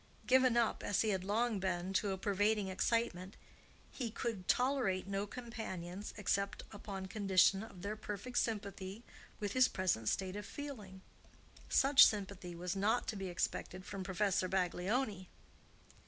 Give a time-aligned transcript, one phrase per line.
[0.25, 3.37] Given up as he had long been to a pervading excitement,
[3.91, 9.03] he could tolerate no companions except upon condition of their perfect sympathy
[9.39, 11.03] with his present state of feeling.
[11.69, 15.27] Such sympathy was not to be expected from Professor Baglioni.